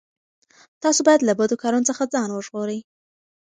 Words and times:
تاسو 0.83 0.99
باید 1.07 1.21
له 1.27 1.33
بدو 1.39 1.55
کارونو 1.63 1.87
څخه 1.89 2.03
ځان 2.13 2.29
وژغورئ. 2.31 2.79